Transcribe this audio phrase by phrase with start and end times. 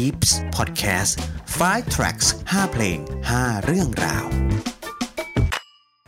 [0.00, 1.12] Peeps Podcast
[1.60, 2.98] 5 tracks 5 เพลง
[3.32, 4.24] 5 เรื่องราว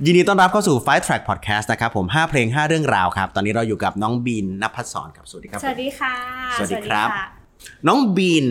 [0.04, 6.14] ยินดีต้อนรับเข้าสู่5 track podcast นะครับผม 5 เพลง 5 เรื่องราวครับ ตอนนี้เราอยู่กับน้องบีนนภัสสอนครับ สวัสดีครับ สวัสดีค่ะ
[6.58, 7.08] สวัสดีครับ
[7.88, 8.46] น้องบีน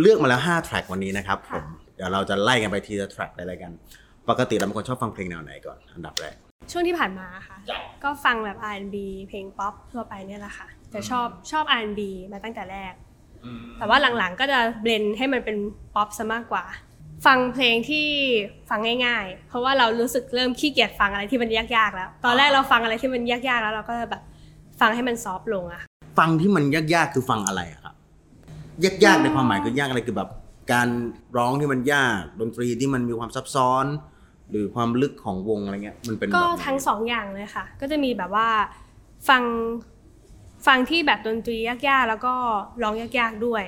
[0.00, 1.64] เลือกมาแล้ว 5 track วันนี้นะครับผม
[1.96, 3.72] เดี๋ยวเราจะไล่กันไปทีละ track ได้เลยกัน
[4.28, 6.34] ปกติเราเป็นคนชอบฟังเพลงแนวไหนก่อน อันดับแรก
[6.70, 7.56] ช่วงที่ผ่านมาค่ะ
[8.04, 8.96] ก็ฟังแบบ R&B
[9.28, 12.00] เพลงป๊อปทั่วไปเนี่ยแหละค่ะแต่ชอบชอบ R&B
[12.32, 12.94] มาตั้งแต่แรก
[13.78, 15.56] แต่ว่าหลังๆก็จะเบลนให้มันเป็น
[15.94, 16.64] ป๊อปซะมากกว่า
[17.26, 18.06] ฟังเพลงที่
[18.70, 24.22] ฟังง่าย ๆ เพราะว่าเรารู้สึกเริ่มขี้เกียจฟังอะไรที่มันยากๆแล้ว ตอนแรกเราฟังอะไรที่มันยากๆแล้ว เราก็แบบ
[24.80, 25.88] ฟังให้มันซอฟต์ลงอะค่ะ
[26.18, 27.94] ฟังที่มันยากๆคือฟังอะไรอะครับ
[28.84, 30.30] ยากๆในความหมายคือยากอะไรคือแบบ
[30.72, 30.88] การ
[31.36, 33.84] ร้องที่มันยากดนตรีที่มันมีความซับซ้อน
[34.50, 38.48] หรือความลึกของวงอะไรเงี้ยมันเป็นก็แบบไหนทั้งสองอย่างเลยค่ะ ก็จะมีแบบว่า
[39.28, 39.42] ฟัง
[40.66, 42.34] ฟังที่แบบดนตรียากๆ แล้วก็
[42.82, 43.64] ร้องยากๆด้วย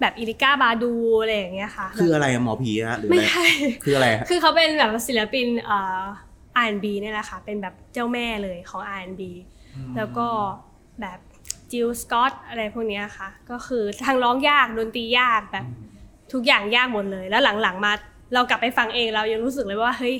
[0.00, 3.46] แบบอิริก้าบาดูอะไรอย่างเงี้ยค่ะ คืออะไรอะหมอผีอะหรือไม่อะไรใช่
[3.84, 6.02] คืออะไรฮะคือเขาเป็นแบบศิลปินเอ่อ
[6.64, 9.22] R&B เนี่ยแหละค่ะ เป็นแบบเจ้าแม่เลยของ R&B
[9.96, 10.26] แล้วก็
[11.00, 11.18] แบบ
[11.70, 15.66] จิลสกอตอะไรพวกเนี้ยค่ะ ก็คือทางร้องยากดนตรียากแบบ
[16.32, 17.92] ทุกอย่างยากหมดเลย แล้วหลังๆมา
[18.34, 20.16] เรากลับไปฟังเองเรายังรู้สึกเลยว่าเฮ้ย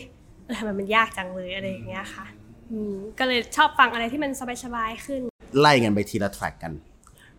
[0.46, 2.26] เออทำไมมันยากจังเลยอะไรอย่างเงี้ยค่ะ
[2.70, 4.30] อืมก็เลยชอบฟังอะไรที่มัน
[4.64, 5.22] สบายๆขึ้น
[5.60, 6.72] ไล่กันไปทีละแทร็กกัน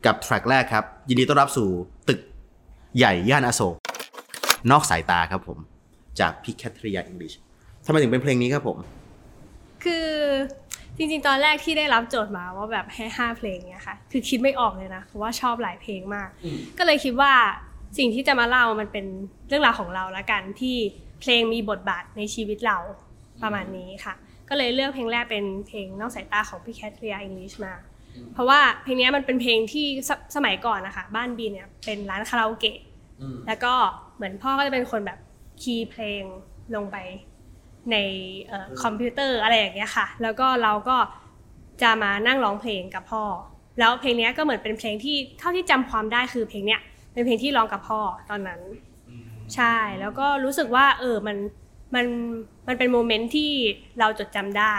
[0.05, 1.67] กับแทร็กแรกครับ ยินดีต้อนรับสู่
[2.09, 2.19] ตึก
[2.97, 3.75] ใหญ่ย่านอโศก
[4.71, 5.57] นอกสายตาครับผม
[6.19, 7.33] จากพี่แคทริยาอังกฤษ
[7.85, 8.77] ทำไมถึงเป็นเพลงนี้ครับผม
[9.83, 10.09] คือ
[10.97, 16.29] จริงๆ ตอนแรกที่ได้รับโจทย์มาว่าแบบให้ห้าเพลงเนี้ยค่ะ คือคิดไม่ออกเลยนะ เพราะว่าชอบหลายเพลงมาก
[16.77, 17.33] ก็เลยคิดว่า
[17.97, 19.05] สิ่งที่จะมาเล่ามันเป็น
[19.47, 20.75] เรื่องราวของเราละกันที่
[21.21, 22.77] เพลงมีบทบาทในชีวิตเรา
[23.43, 24.13] ประมาณนี้ค่ะ
[24.49, 27.73] ก็เลยเลือกเพลงแรกเป็นเพลงนอกสายตาของพี่แคทเรียอังกฤษมา
[28.33, 32.77] เพราะว่าเพลงเนี้ยมันเป็นเพลงที่สสมัยก่อนนะคะบ้านบีเนี่ยเป็นร้านคาราโอเกะ
[33.47, 33.73] แล้วก็
[34.15, 35.19] เหมือนพ่อก็จะเป็นคนแบบ
[35.61, 36.23] คีย์เพลง
[36.75, 36.97] ลงไป
[37.91, 37.97] ใน
[38.47, 40.97] เอ่อคอมพิวเตอร์อะไรอย่างเงี้ยค่ะ แล้วก็เราก็
[41.81, 43.23] จะมานั่งร้องเพลงกับพ่อ
[43.79, 46.81] แล้วเพลงเนี้ยก็เหมือนเป็นเพลงที่เท่าที่จำความได้คือเพลงเนี้ย
[47.13, 48.61] เป็นเพลงที่ร้องกับพ่อตอนนั้น
[49.55, 51.37] ใช่แล้วก็รู้สึกว่า เออมัน
[51.95, 52.05] มัน
[52.67, 53.51] มันเป็นโมเมนต์ที่
[53.99, 54.75] เราจดจำได้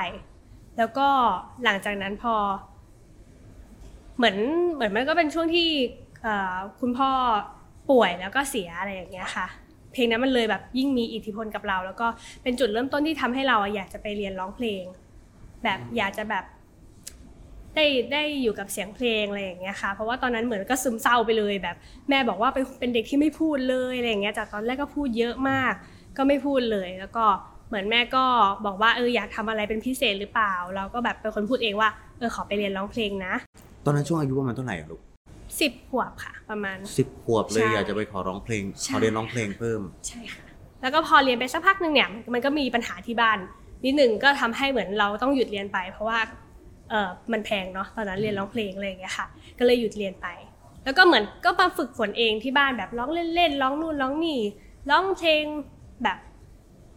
[0.78, 1.09] แล้วก็
[1.65, 2.34] หลังจากนั้นพอ
[4.17, 4.37] เหมือน
[4.75, 5.69] เหมือนมันก็เป็นช่วงที่
[6.23, 7.11] เอ่อคุณพ่อ
[7.91, 9.47] ป่วยแล้วก็เสียอะไรอย่างเงี้ยค่ะ
[9.93, 12.07] เพลงนั้นมันเลยแบบยิ่งมีอิทธิพลกับเรา แล้วก็
[12.43, 14.85] เป็นจุดเริ่มต้นที่ทำให้เราอะอยากจะไปเรียนร้องเพลง
[15.65, 16.45] แบบอยากจะแบบ
[17.75, 21.77] ได้ได้อยู่กับเสียงเพลงอะไรอย่างเงี้ยค่ะ เพราะว่าตอนนั้นเหมือนก็ซึมเศร้าไปเลยแบบ
[22.09, 25.73] แม่บอกว่าเป็นเป็นเด็กที่ไม่พูดเลยอะไรอย่างเงี้ยจากตอนแรกก็พูดเยอะมาก
[26.17, 27.25] ก็ไม่พูดเลยแล้วก็
[27.69, 28.25] เหมือนแม่ก็
[28.67, 31.89] บอกว่าเอออยากทำอะไรเป็นพิเศษหรือเปล่า เราก็แบบเป็นคนพูดเองว่า
[32.19, 33.35] เออขอไปเรียนร้องเพลงนะ
[33.84, 35.00] ตอนนั้นช่วงอายุประมาณเท่าไหร่อะลูก
[35.61, 40.45] สิบขวบค่ะ ประมาณสิบขวบเลยใช่อยากจะไปขอร้องเพลงใช่ขอเรียนร้องเพลงเพิ่ม ใช่ค่ะ
[40.83, 43.39] แล้วก็พอเรียนไปสักพักหนึ่งเนี่ย มันก็มีปัญหาที่บ้าน
[43.84, 46.19] นิดหนึ่งก็ทำให้เหมือนเราต้องหยุดเรียนไป เพราะว่า
[46.91, 49.27] เออมันแพงเนาะตอนนั้นเรียนร้องเพลงอะไรอย่างเงี้ยค่ะ
[49.59, 50.28] ก็เลยหยุดเรียนไป
[50.84, 54.41] แล้วก็เหมือนก็มาฝึกฝนเองที่บ้านแบบร้องเล่นๆร้องนู่นร้องนี่
[54.91, 55.43] ร้องเพลง
[56.05, 56.19] แบบ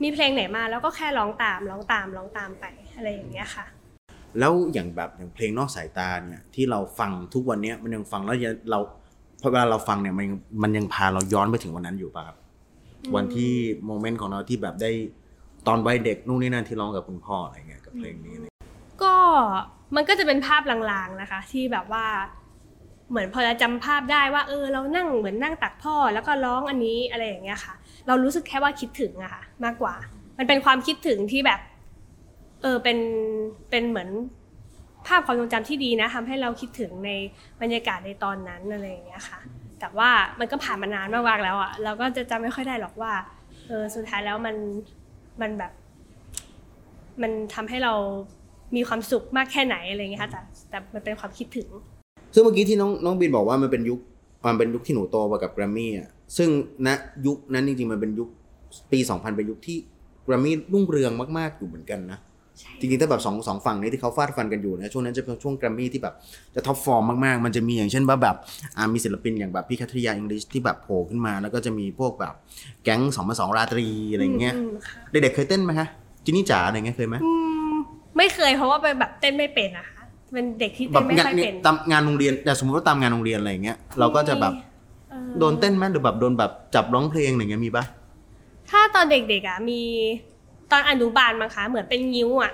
[0.03, 2.65] มีเพลงไหนมาแล้วก็แค่ร้องตามร้องตามร้องตามไป
[2.95, 3.65] อะไรอย่างเงี้ยค่ะ
[4.39, 8.79] แล้วอย่างแบบอย่างเพลงนอกสายตาเนี่ยที่เราฟังทุกวันเนี้ยมันยังฟังแล้วยังเรา
[9.41, 12.37] พอเวลาเราฟังเนี่ยมันยังมันยังพาเราย้อนไปถึงวันนั้นอยู่ป่ะครับ
[13.15, 13.53] วันที่
[13.85, 14.91] โมเมนต์ของเราที่แบบได้
[15.67, 18.45] ตอนวัยเด็กนู่นนี่นั่นที่ร้องกับคุณพ่ออะไรเงี้ยกับเพลงนี้อะไร
[19.03, 19.15] ก็
[19.95, 22.05] มันก็จะเป็นภาพลางๆนะคะ ที่แบบว่า
[23.09, 27.73] เหมือนพอจะจำภาพได้ว่า เออ เรานั่งเหมือนนั่งตักพ่อ แล้วก็ร้องอันนี้อะไรอย่างเงี้ยค่ะ
[28.07, 29.95] เรารู้สึกแค่ว่าคิดถึงอะค่ะ มากกว่า
[30.37, 31.59] มันเป็นความคิดถึงที่แบบ
[32.61, 32.97] เออเป็น
[33.69, 34.09] เป็นเหมือน
[35.07, 37.09] ภาพความทรงจำที่ดีนะทำให้เราคิดถึงใน
[37.61, 39.39] บรรยากาศในตอนนั้นอะไรอย่างเงี้ยค่ะ
[39.79, 40.09] แต่ว่า
[40.39, 43.13] มันก็ผ่านมานานมากๆแล้วอะเราก็จะจำไม่ค่อยได้หรอกว่า
[43.67, 44.55] เออสุดท้ายแล้วมัน
[45.41, 45.71] มันแบบ
[47.21, 47.93] มันทำให้เรา
[48.75, 51.67] มีความสุขมากแค่ไหนอะไรเงี้ยค่ะแต่แต่มันเป็นความคิดถึง
[52.33, 53.99] ซึ่งเมื่อกี้ที่น้องน้องบินบอกว่ามันเป็นยุค
[54.45, 56.49] มันเป็นยุคที่หนูโตมากับแกรมมี่อะซึ่ง
[56.87, 56.89] ณ
[57.25, 58.29] ยุคนั้นจริงๆมันเป็นยุค
[58.91, 59.77] ปี 2000 เป็นยุคที่
[60.23, 62.19] แกรมมี่รุ่งเรืองมากๆอยู่เหมือนกันนะ
[62.79, 66.13] จริงๆถ้าแบบสองสองฝั่งนี้ที่เขาฟาดฟันกันอยู่นะช่วงนั้นจะเป็นช่วงแกรมมี่ที่แบบ
[66.55, 68.35] จะท็อปฟอร์มมากๆ มันจะมีอย่างเช่นว่าแบบ
[68.77, 72.33] อ่ามีศิลปินอย่างแบบพี่แคทริยาอังกฤษที่แบบโผล่ขึ้นมา แล้วก็จะมีพวกแบบ
[72.83, 74.57] แก๊งสองมาสองราตรีอะไรอย่างเงี้ยม
[74.87, 75.87] ค่ะเด็กๆเคยเต้นไหมฮะ
[76.25, 77.31] จินนี่จ๋าอะไรเงี้ยเคยไหมอื
[77.71, 77.75] ม
[78.17, 80.03] ไม่เคยเพราะว่าไปแบบเต้นไม่เป็นนะคะ
[80.33, 84.53] เป็นเด็กที่แบเต้บนไม่งานค่อยเป็นตามงานโรงเรียนแต่สมมติว่าตามงานโรงเรียนอะไรอย่างเงี้ยเราก็จะแบบ
[85.09, 87.83] เออโดนเต้นไหมหรือแบบโดนแบบจับร้องเพลงอะไรเงี้ยมีปะ
[88.69, 89.81] ถ้าตอนเด็กๆอะมี
[90.71, 92.53] ตอนอนุบาลมั้งคะเหมือนเป็นงิ้วอะ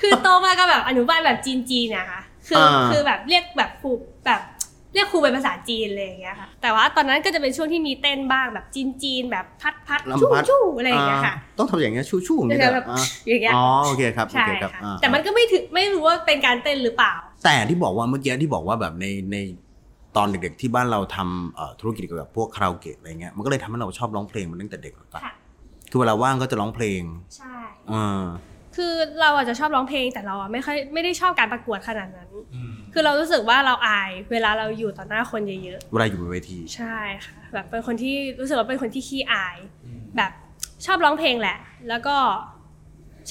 [0.00, 3.90] คือโตมาก็แบบอนุบาลแบบจีนๆนะคะคืออาคือแบบเรียกแบบครู
[4.26, 4.40] แบบ
[4.94, 17.14] เรียกครูเป็นภาษาจีนเลยอย่างเงี้ยค่ะ แต่ว่าตอนนั้นก็จะเป็นช่วงที่มีเต้นบ้างแบบจีนจีนๆแบบพัดพัดชู่ลำพัดชู่อะไรอย่างเงี้ยค่ะอ่าต้องทำอย่างเงี้ยชู่ชู่อย่างเงี้ยเดี๋ยวเหรแบอบอ่าอย่างเงี้ยอ๋อโอเคครับโอใช่เคครับค่ะอ่าแต่มันก็ไม่ถึงไม่รู้ว่าเป็นการเต้นหรือเปล่า
[17.44, 19.36] แต่ที่บอกว่าเมื่อกี้ที่บอกว่าแบบในใน
[20.16, 25.34] ตอนเด็กๆที่บ้านเราทำเอ่อธุรกิจเกี่ยวกับพวกคาราโอเกะอะไรเงี้ยมันก็เลยทำให้เราชอบร้องเพลงมาตั้งแต่เด็กหรือเปล่าค่ะ
[25.90, 27.02] คือเวลาว่างก็จะร้องเพลง
[27.36, 27.56] ใช่
[27.92, 28.22] อ่า
[28.76, 32.30] คือเราอาจจะชอบร้องเพลงแต่เราอะไม่ค่อยไม่ได้ชอบการประกวดขนาดนั้น
[32.92, 39.56] คือเรารู้สึกว่าเราอายเวลาเราอยู่ต่อหน้าคนเยอะเวลาอยู่บนเวทีๆใช่ค่ะแบบเป็นคนที่รู้สึกว่าเป็นคนที่ขี้อาย
[40.16, 40.32] แบบ
[40.86, 41.58] ชอบร้องเพลงแหละ
[41.88, 42.16] แล้วก็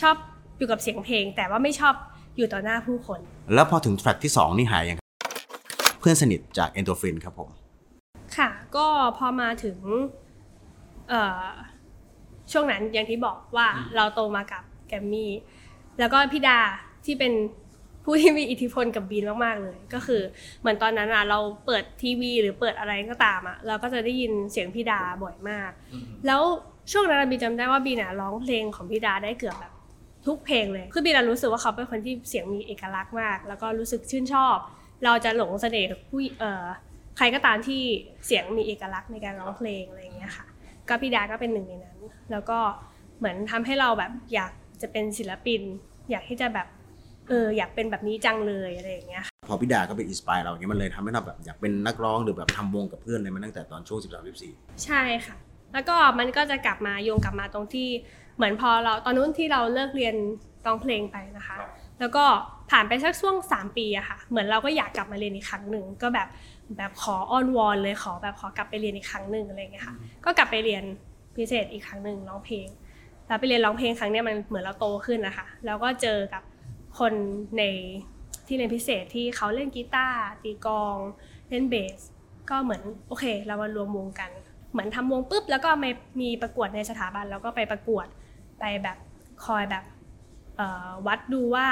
[0.01, 0.15] ชอบ
[0.57, 1.93] อยู่กับเสียงเพลง แต่ว่าไม่ชอบ
[2.37, 3.19] อยู่ต่อหน้าผู้คน
[3.53, 7.49] แล้วพอถึงแทร็กที่สองนี่หายยังครับเพื่อนสนิทจากเอนโดฟินครับผม
[8.37, 9.77] ค่ะ ก็พอมาถึง
[11.09, 11.47] เอ่อ
[12.51, 15.31] ช่วงนั้นอย่างที่บอกว่าเราโตมากับแกรมมี่
[15.99, 16.59] แล้วก็พี่ดา
[17.05, 17.33] ที่เป็น
[18.05, 20.21] ผู้ที่มีอิทธิพลกับบีนมาก ๆ เลย ก็คือ
[20.59, 25.71] เหมือนตอนนั้นอะเราเปิดทีวี หรือเปิดอะไรก็ตามอะเราก็จะได้ยินเสียงพี่ดาบ่อยมาก
[26.25, 26.41] แล้ว
[26.91, 29.73] ช่วงนั้นอะบีนจำได้ว่าบีนอะร้องเพลงของพี่ดาได้เกือบแบบ
[30.25, 34.57] ทุกเพลงเลย คือบีนอะรู้สึกว่าเขาเป็นคนที่เสียงมีเอกลักษณ์มาก แล้วก็รู้สึกชื่นชอบ
[35.05, 36.65] เราจะหลงเสน่ห์กับผู้เอ่อ
[37.17, 37.81] ใครก็ตามที่
[38.25, 40.45] เสียงมีเอกลักษณ์ในการร้องเพลงอะไรอย่างเงี้ยค่ะ
[40.89, 41.99] ก็พี่ดาก็เป็นหนึ่งในนั้น
[42.31, 42.59] แล้วก็
[43.17, 44.51] เหมือนทำให้เราแบบอยาก
[44.81, 45.61] จะเป็นศิลปิน
[46.11, 46.67] อยากที่จะแบบ
[47.29, 55.35] เอออยากเป็นแบบนี้จังเลยอะไรอย่างเงี้ยค่ะพอพี่ดาก็เป็นอินสปายเราอย่างเงี้ยมันเลยทำให้เราแบบอยากเป็นนักร้องหรือแบบทำวงกับเพื่อนเลยมาตั้งแต่ตอนช่วง 13 14 ใช่ค่ะ
[55.73, 57.87] แล้วก็มันก็จะกลับมาโยงกลับมาตรงที่
[58.35, 60.15] เหมือนพอเราตอนนู้นที่เราเลิกเรียน
[60.65, 61.57] ร้องเพลงไปนะคะ
[61.99, 62.25] แล้วก็
[62.73, 66.27] ผ่านไปสักช่วง 3 ปีอะค่ะ เหมือนเราก็อยากกลับมาเรียนอีกครั้งหนึ่งก็แบบ
[66.77, 70.83] แบบขออ้อนวอนเลยขอแบบขอกลับไปเรียนอีกครั้งหนึ่งอะไรอย่างเงี้ยค่ะ ก็กลับไปเรียน
[71.37, 72.67] พิเศษอีกครั้งหนึ่งร้องเพลง
[73.27, 76.43] แล้วไปเรียนร้องเพลงครั้งเนี้ยมันเหมือนเราโตขึ้นนะคะแล้วก็เจอกับ
[76.99, 77.13] คน
[77.57, 77.63] ใน
[78.47, 80.95] ที่เรียนพิเศษที่เขาเล่นกีตาร์ตีกลอง
[81.49, 81.99] เล่นเบส
[82.49, 84.31] ก็เหมือนโอเค เรามารวมวงกัน
[84.71, 85.89] เหมือนทำวงปุ๊บแล้วก็มา
[86.21, 88.05] มีประกวดในสถาบันแล้วก็ไปประกวด
[88.59, 88.97] ไปแบบ
[89.45, 89.83] คอยแบบ
[90.57, 91.67] เอ่อวัดดูว่า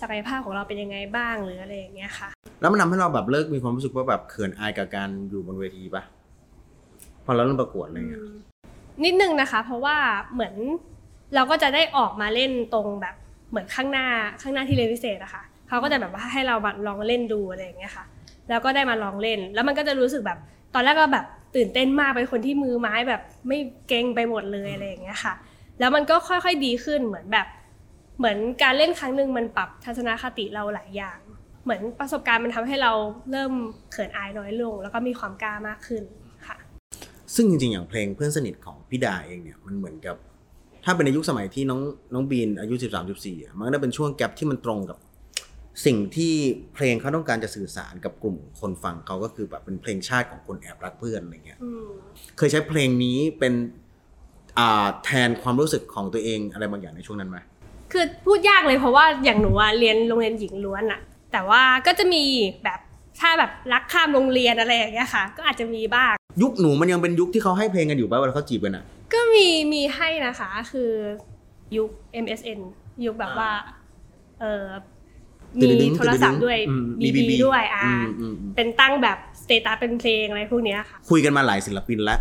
[0.00, 2.28] ศักยภาพของเราเป็นยังไงบ้างหรืออะไรอย่างเงี้ยค่ะ
[2.60, 6.02] แล้วมันทำให้เราแบบเลิกมีความรู้สึกว่าแบบเขินอายกับการอยู่บนเวทีปะ
[7.24, 8.22] พอเราเริ่มประกวดอะไรเงี้ย
[9.04, 9.96] นิดนึงนะคะ เพราะว่า
[10.32, 10.54] เหมือน
[11.34, 13.14] เราก็จะได้ออกมาเล่นตรงแบบ
[13.50, 14.06] เหมือนข้างหน้า
[14.42, 18.04] ข้างหน้าที่เรียนพิเศษอะค่ะเขาก็จะแบบว่าให้เรามาลองเล่นดูอะไรอย่างเงี้ยค่ะ
[18.48, 20.38] แล้วก็ได้มาลองเล่น แล้วมันก็จะรู้สึกแบบ
[20.74, 23.58] ตอนแรกก็แบบตื่นเต้นมากเป็นคนที่มือไม้แบบไม่
[23.88, 25.34] เกรงไปหมดเลยอะไรอย่างเงี้ยค่ะ
[25.80, 27.46] แล้วมันก็ค่อยๆดีขึ้นเหมือนแบบ
[28.22, 31.18] เหมือนการเล่นครั้งหนึ่งมันปรับทัศนคติเราหลายอย่าง
[31.64, 32.92] เหมือนประสบการณ์มันทำให้เรา
[33.30, 33.52] เริ่ม
[33.92, 36.02] เขินอายน้อยลง แล้วก็มีความกล้ามากขึ้น
[36.46, 36.56] ค่ะ
[37.34, 40.16] ซึ่งจริงๆอย่างเพลงเพื่อนสนิทของพี่ดาเองเนี่ยมันเหมือนกับ
[40.84, 41.80] ถ้าเป็นในยุคสมัยที่น้อง
[42.14, 44.98] น้องบีนอายุ 13 14อะมันก็ได้เป็นช่วงแกลบที่มันตรงกับ
[45.86, 46.32] สิ่งที่
[46.74, 51.88] เพลงเขาต้องการจะสื่อสารกับกลุ่มคนฟังเขาก็คือแบบเป็นเพลงชาติของคนแอบรักเพื่อนอะไรเงี้ยอืม
[52.38, 53.54] เคยใช้เพลงนี้เป็น
[54.58, 57.38] อ่าแทนความรู้สึกของตัวเองอะไรบางอย่างในช่วงนั้นไหม
[57.92, 61.00] คือพูดยากเลยเพราะว่าอย่างหนูอะเรียนโรงเรียนหญิงล้วนอะ
[61.32, 62.24] แต่ว่าก็จะมี
[62.64, 62.80] แบบ
[63.20, 66.12] ถ้าแบบรักข้ามโรงเรียนอะไรอย่างเงี้ยค่ะ ก็อาจจะมีบ้าง
[66.42, 70.90] ยุคหนูมันยังเป็นยุคที่เขาให้เพลงกันอยู่ป่ะเวลาเขาจีบกันอะก็มีมีให้นะคะคือ
[71.76, 71.90] ยุค
[72.24, 72.60] MSN
[73.06, 73.50] ยุคแบบว่า
[74.40, 74.64] เออ
[75.58, 82.18] มีตึ๊ดๆโทรศัพท์ด้วยอืมมี BB ด้วยอ่าอืมอืมอืมเป็นตั้งแบบ status เป็นเพลงอะไรพวกเนี้ยค่ะ คุยกันมาหลายศิลปินแล้ว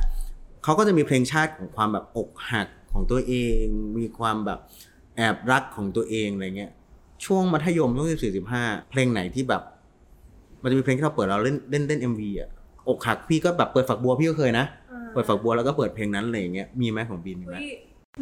[0.63, 3.65] เขาก็จะมีเพลงชาติของความแบบอกหักของตัวเอง
[3.97, 4.59] มีความแบบ
[4.90, 6.71] แอบรักของตัวเองอะไรเงี้ย
[7.25, 9.61] ช่วงมัธยมช่วงสิบสี่สิบห้าเพลงไหนที่แบบ
[10.61, 12.49] มันจะมีเพลงที่เราเปิดเราเล่นเล่นเล่น MV อะ
[12.89, 14.65] อกหักพี่ก็แบบเปิดฝักบัวพี่ก็เคยนะ
[15.13, 17.71] เปิดฝักบัวแล้วก็เปิดเพลงนั้นอะไรอย่างเงี้ยมีไหมของบีนมีไหมอุ๊ย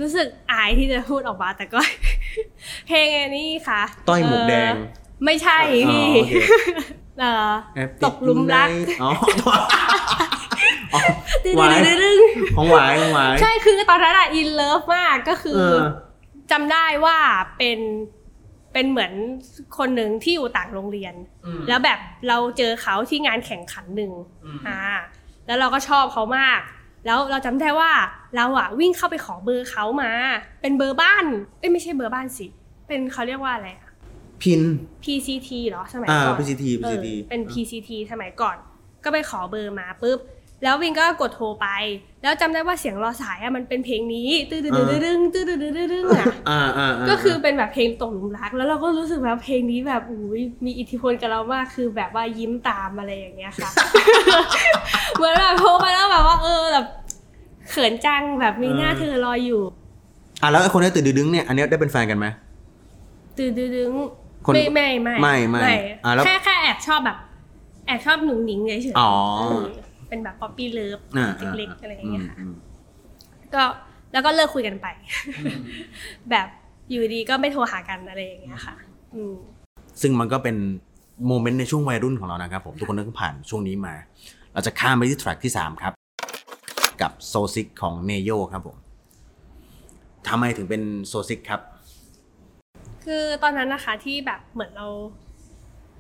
[0.02, 1.80] รู้สึกอายที่จะพูดออกมาแต่ก็
[2.88, 4.88] เพลงอันนี้ค่ะ ต้อยหมวกแดงเออ
[5.26, 6.34] ไม่ใช่อ๋อพี่โอเค
[7.20, 9.12] เออแอบตกหลุมรักอยู่ในอ๋อ
[10.94, 11.00] อ๋อ
[11.46, 12.18] ดึงหวายดึงดึง
[12.56, 15.78] ของหวายของหวายใช่คือตอนนั้นอะอินเลิฟมากก็คือเออ
[16.52, 17.18] จำได้ว่า
[17.58, 17.80] เป็น
[18.74, 19.14] เป็นเหมือน
[19.78, 21.14] คนหนึ่งที่อยู่ต่างโรงเรียน
[21.68, 24.12] แล้วแบบเราเจอเขาที่งานแข่งขันหนึ่ง
[24.68, 24.80] อ่า
[25.48, 26.60] แล้วเราก็ชอบเขามาก
[27.06, 27.92] แล้วเราจำได้ว่า
[28.36, 30.12] เราอะวิ่งเข้าไปขอเบอร์เขามา
[30.62, 31.26] เป็นเบอร์บ้าน
[31.60, 32.48] เอ้ยไม่ใช่เบอร์บ้านสิ
[32.88, 33.90] เป็นเขาเรียกว่าอะไรอะ
[34.42, 34.62] พิน
[35.04, 38.58] PCT เหรอสมัยอ่าก่อน PCT เออ PCT เป็น PCT สมัยก่อน
[39.04, 40.20] ก็ไปขอเบอร์มาปุ๊บ
[40.64, 41.68] แล้ววินก็กดโทรไป
[42.24, 53.70] แล้วจำได้ว่าเสียงรอสายอะมันเป็นเพลงนี้ตื้อดื้อดื้อดื้อตื้อดื้อดื้อดื้อดื้ออะอ่าอ่าาก็คือเป็นแบบเพลงตกหลุมรัก แล้วเราก็รู้สึกแบบเพลงนี้แบบอุ้ยมีอิทธิพลกับเรามากคือแบบว่ายิ้มตามอะไรอย่างเงี้ยค่ะ
[55.16, 56.86] เหมือนแบบโทรไปแล้วแบบว่า เออแบบ
[57.70, 59.62] เขินจังแบบมีหน้าเธอรออยู่
[60.42, 62.28] อะแล้วไอ้คนที่ตื่นดึงๆเนี่ยอันเนี้ยได้เป็นแฟนกันไหม
[63.38, 63.92] ตื้อดื้อดึง
[64.46, 67.18] คนไม่ไม่ไม่ไม่ไม่อะแล้วแค่แค่แอบชอบแบบ
[67.86, 69.66] แแอบชอบหนุ่งหนิงเฉยอ๋อเออ
[70.10, 72.54] เป็นแบบ puppy love อ่าเล็กๆอะไรอย่างเงี้ยค่ะอืม
[73.54, 73.64] ก็
[74.14, 74.88] แล้วก็เลิกคุยกันไป
[76.32, 76.48] แบบ
[76.90, 78.76] อยู่ดีก็ไม่โทรหากันอะไรอย่างเงี้ยค่ะ
[79.16, 79.36] อืม
[80.02, 80.58] ซึ่งมันก็เป็น
[81.28, 83.94] moment ในช่วงวัยรุ่นของเรานะครับผมทุกคนต้องผ่านช่วงนี้มา
[84.54, 85.94] เราจะข้ามไปที่ track ที่ 3 ครับ
[87.02, 88.78] กับ So Sick ของ Ne-Yo ครับผม
[90.28, 91.62] ทำไมถึงเป็น So Sick ครับ
[93.06, 94.88] คือตอนนั้นนะคะที่แบบเหมือนเรา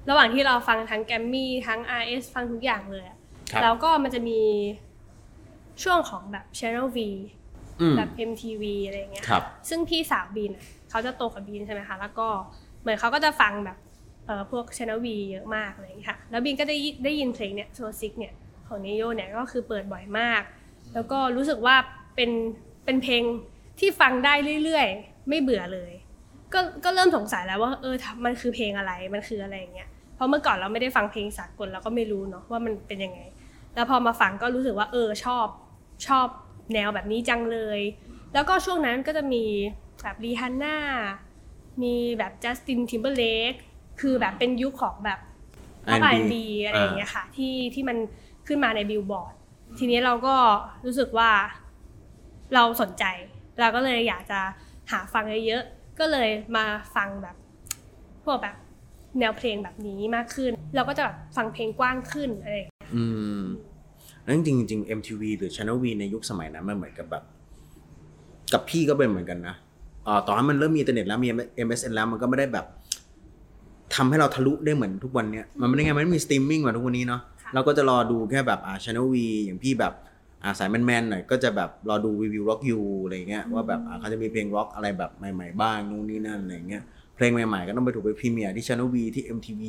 [0.10, 3.19] ระหว่างที่เราฟังทั้งแกรมมี่ทั้ง RS ฟังทุกอย่างเลยอะครับ
[3.64, 4.40] แล้วก็มันจะมี
[5.84, 6.98] ช่วงของแบบ Channel V
[7.82, 12.28] อืมแบบ MTV อะไรอย่างเงี้ยครับซึ่งพี่สาวบีนอะเขาจะโตกับบีนใช่ไหมคะ แล้วก็
[12.82, 13.78] เหมือนเขาก็จะฟังแบบ
[14.26, 18.34] เอ่อพวก Channel V เยอะมากอะไรอย่างเงี้ยค่ะ แล้วบีนก็ได้ยิได้ยินเพลงเนี่ยโซซิกเนี่ย
[18.68, 20.42] ของนิโยเนี่ยก็คือเปิดบ่อยมาก
[20.94, 21.76] แล้วก็รู้สึกว่า
[22.16, 22.32] เป็น
[22.86, 23.24] เป็นเพลง
[23.80, 25.92] ที่ฟังได้เรื่อยๆ ไม่เบื่อเลย
[26.54, 33.22] ก็ก็เริ่มสงสัยแล้วว่าเออมันคือเพลงอะไรมันคืออะไรอย่างเงี้ยเพราะเมื่อก่อนเราไม่ได้ฟังเพลงสากลเราก็ไม่รู้เนาะว่ามันเป็นยังไง
[33.76, 35.48] แล้วพอมาฟังก็รู้สึกว่าเออชอบ
[36.08, 36.28] ชอบ
[36.74, 37.80] แนวแบบนี้จังเลย
[38.34, 39.44] แล้วก็ช่วงนั้นก็จะมี
[40.04, 40.78] แบบรีฮันน่า
[41.84, 43.54] มีแบบ Justin Timberlake
[44.02, 45.20] คือแบบเป็นยุคของแบบ
[45.86, 46.34] พ R&B อ R&B
[46.66, 47.98] อะไรอย่างเงี้ยค่ะ ที่ที่มัน
[48.48, 49.34] ขึ้นมาในบิลบอร์ด
[49.78, 50.36] ทีนี้เราก็
[50.86, 51.32] รู้สึกว่า
[52.54, 53.04] เราสนใจ
[53.60, 54.40] เราก็เลยอยากจะ
[54.92, 57.36] หาฟังเยอะๆก็เลยมาฟังแบบ
[58.24, 58.56] พวกแบบ
[59.20, 62.56] แนวเพลงแบบนี้มากขึ้น เราก็จะแบบฟังเพลงกว้างขึ้นอะไร
[62.92, 63.44] อย่างเงี้ยอืม
[64.24, 67.24] แล้วจริงๆจริงๆ MTV หรือ Channel V ในยุคสมัยนั้นมันเหมือนกับแบบ
[68.54, 69.56] กับพี่ก็เป็นเหมือนกันนะ
[70.08, 71.30] อ่าต่อให้มันเริ่มมีอินเทอร์เน็ตแล้วมี
[71.68, 72.66] MSN แล้วมันก็ไม่ได้แบบ
[73.96, 79.16] ทำให้เราทะลุได้เหมือนทุกวันเนี้ยมันไม่ได้ไงมันไม่มีสตรีมมิ่งเหมือนทุกวันนี้เนาะค่ะเราก็จะรอดูแค่แบบอ่า Channel V
[79.46, 79.94] อย่างพี่แบบ
[80.44, 86.84] อ่าสายแมนๆหน่อยก็จะแบบรอดู We Will Rock You อะไรเงี้ยว่าแบบอ่าเขาจะมีเพลงร็อกอะไรแบบใหม่ ๆ บ้างนู่นนี่นั่นอะไรเงี้ย
[87.20, 89.62] เพลงใหม่ๆก็ต้องไปถูกไป premiere ที่ Channel V ที่ MTV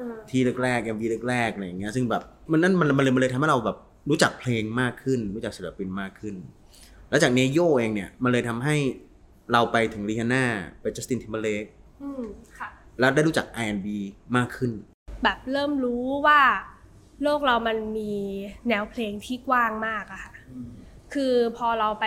[0.00, 3.76] อืมที่แรกๆ MV แรกๆอะไรอย่างเงี้ยซึ่งแบบมันนั่นมันมันเลยมันเลยทำให้เราแบบ
[4.10, 6.34] รู้จักเพลงมากขึ้น รู้จักศิลปินมากขึ้น
[7.10, 8.76] แล้วจาก Ne-Yo เองเนี่ยมันเลยทำให้
[9.52, 10.44] เราไปถึงรีฮาน่า
[10.80, 11.64] ไป Justin Timberlake
[12.02, 12.24] อืม
[12.58, 12.68] ค่ะ
[13.00, 13.86] แล้วได้รู้จัก R&B
[14.36, 14.72] มากขึ้น
[15.22, 16.40] แบบเริ่มรู้ว่า
[17.22, 18.12] โลกเรามันมี
[18.68, 20.32] แนวเพลงที่กว้างมากอะค่ะ
[21.14, 22.06] คือพอเราไป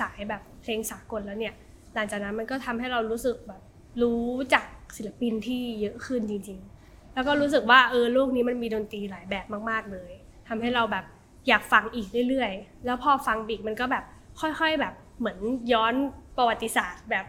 [0.00, 1.54] สายแบบเพลงสากลแล้วเนี่ย
[1.94, 3.62] หลังจากนั้นมันก็ทำให้เรารู้สึกแบบ
[4.02, 4.64] รู้จัก
[4.96, 10.12] ศิลปินที่เยอะขึ้นจริง ๆ แล้วก็รู้สึกว่าเออโลกนี้มันมีดนตรีหลายแบบมาก ๆ เลย
[10.48, 11.04] ทำให้เราแบบ
[11.48, 14.04] อยากฟังอีกเรื่อยๆ แล้วพอฟังบิ๊กมันก็แบบ
[14.40, 15.38] ค่อยๆแบบเหมือน
[15.72, 15.94] ย้อน
[16.36, 17.24] ประวัติศาสตร์แบบ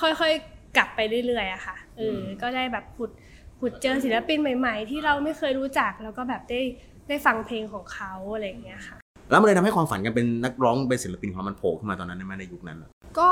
[0.00, 3.10] ค่อยๆกลับไปเรื่อยๆอะค่ะเออก็ได้แบบขุด
[3.60, 6.60] ขุดเจอศิลปินใหม่ ๆ ที่เราไม่เคยรู้จักแล้วก็แบบได้
[7.08, 8.98] ได้ฟังเพลงของเขาอะไรอย่างเงี้ยค่ะ
[9.30, 13.30] แล้วมันเลยทำให้ความฝันกันเป็นนักร้องเป็นศิลปินของเรามันโผล่ขึ้นมาตอนนั้นในในยุคนั้นอะก็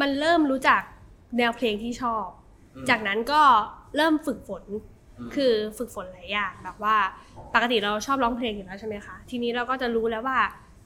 [0.00, 0.82] มันเริ่มรู้จัก
[1.38, 2.26] แนวเพลงที่ชอบ
[2.88, 3.42] จากนั้นก็
[3.96, 4.64] เริ่มฝึกฝน
[5.34, 6.96] คือฝึกฝนหลายอย่างแบบว่า
[7.54, 10.38] ปกติเราชอบร้องเพลงอยู่แล้วใช่ไหมคะทีนี้เราก็จะรู้แล้วว่า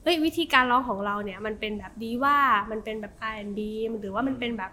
[0.03, 2.37] เฮ้ยวิธีการร้องของเราเนี่ยมันเป็นแบบดีว่า
[2.71, 3.61] มันเป็นแบบ R&B
[4.01, 4.73] หรือว่ามันเป็นแบบ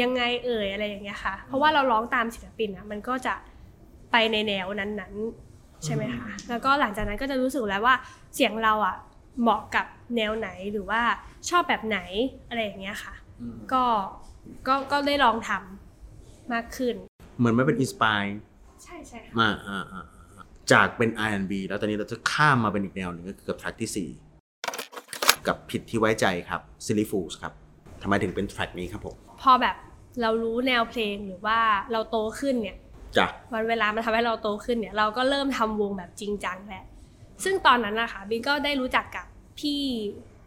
[0.00, 3.34] ยังไงเอ่ยอะไรอย่างเงี้ยค่ะ เพราะว่าเราร้องตามศิลปินอะมันก็จะ
[4.12, 7.94] ไปในแนวนั้นๆใช่ไหมคะแล้วก็หลังจากนั้นก็จะรู้สึกแล้วว่า
[8.34, 8.96] เสียงเราอะ
[9.40, 11.02] เหมาะกับแนวไหนหรือว่า
[11.48, 11.98] ชอบแบบไหน
[12.48, 13.14] อะไรอย่างเงี้ยค่ะ
[13.72, 13.84] ก็
[14.68, 16.94] ก็ก็ได้ลองทำมากขึ้น
[17.38, 18.22] เหมือนไม่เป็นอินสปาย
[18.82, 24.08] ใช่ใช่ค่ะมาอ่าอ่าอ่าจากเป็น R&B แล้วตอนนี้เราจะข้ามมาเป็นอีกแนวหนึ่งก็คือกับแทร็กที่
[24.72, 27.52] 4 กับผิดที่ไว้ใจครับ Silly Fools ครับ
[28.02, 29.76] ทำไมถึงเป็นแทร็กนี้ครับผม พอแบบ
[30.22, 31.58] เรารู้แนวเพลงหรือว่า
[31.92, 32.76] เราโตขึ้นเนี่ย
[33.16, 36.84] จ้ะวันเวลามันทำให้เราโตขึ้นเนี่ย เราก็เริ่มทำวงแบบจริงจังแหละ
[37.44, 39.26] ซึ่งตอนนั้นนะคะบินก็ได้รู้จักกับ
[39.58, 39.80] พี่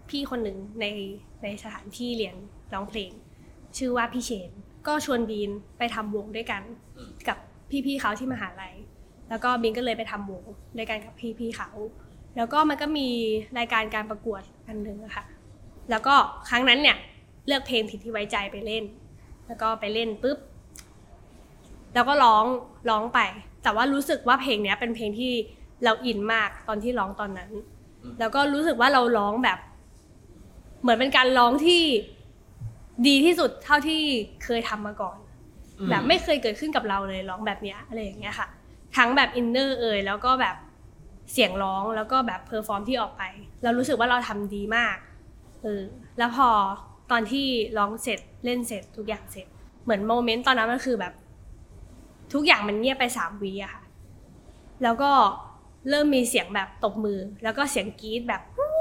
[0.09, 0.85] พี่คนหนึ่งใน
[1.43, 2.35] ในสถานที่เรียน
[2.73, 3.11] ร้องเพลง
[3.77, 4.51] ชื่อว่าพี่เชน
[4.87, 6.61] ก็ชวนบีนไปทำวงด้วยกัน
[7.27, 7.37] กับ
[7.85, 8.75] พี่ๆเขาที่มหาลัย
[9.29, 10.43] แล้วก็บินก็เลยไปทำวง
[10.77, 11.69] ด้วยกันกับพี่ๆเขา
[12.37, 13.07] แล้วก็มันก็มี
[13.57, 15.25] รายการการประกวดอันหนึ่งอะค่ะ
[15.89, 16.15] แล้วก็
[16.49, 16.97] ครั้งนั้นเนี่ย
[17.47, 18.83] เลือกเพลงผิดที่ไว้ใจไปเล่น
[19.47, 20.37] แล้วก็ไปเล่นปุ๊บ
[21.93, 22.45] แล้วก็ร้อง
[22.89, 23.19] ร้องไป
[23.63, 25.33] แต่ว่ารู้สึกว่าเพลงเนี้ยเป็นเพลงที่
[25.83, 27.51] เราอินมากตอนที่ร้องตอนนั้น
[28.19, 29.59] แล้วก็รู้สึกว่าเราร้องแบบ
[30.81, 31.83] เหมือนเป็นการร้องที่
[33.07, 34.01] ดีที่สุดเท่าที่
[34.43, 35.17] เคยทำมาก่อน
[35.89, 38.47] แบบไม่เคยเกิดขึ้นกับเราเลยร้องแบบเนี้ยอะไรอย่างเงี้ยค่ะ
[38.97, 40.55] ทั้งแบบ inner เอยแล้วก็แบบ
[41.31, 43.23] เสียงร้องแล้วก็แบบ perform ที่ออกไป
[43.63, 44.95] เรารู้สึกว่าเราทำดีมาก
[45.63, 45.81] เออ
[46.17, 46.47] แล้วพอ
[47.11, 47.45] ตอนที่
[47.77, 49.47] ร้องเสร็จเล่นเสร็จทุกอย่างเสร็จ
[49.83, 51.13] เหมือนโมเมนต์ตอนนั้นมันคือแบบ
[52.33, 53.83] ทุกอย่างมันเงียบไปสามวีอะค่ะ
[54.83, 55.11] แล้วก็
[55.89, 58.71] เริ่มมีเสียงแบบตบมือ แล้วก็เสียงกรี๊ดแบบวู้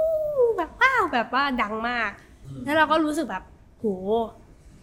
[0.59, 2.11] แบบว้าวแบบว่าดังมาก
[2.65, 3.45] แล้วเราก็รู้สึกแบบ
[3.79, 3.85] โห